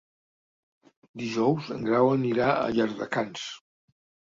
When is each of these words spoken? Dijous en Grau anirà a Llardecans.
Dijous 1.23 1.69
en 1.77 1.85
Grau 1.91 2.11
anirà 2.15 2.49
a 2.57 2.67
Llardecans. 2.79 3.49